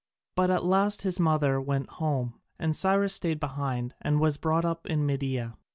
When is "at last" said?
0.49-1.03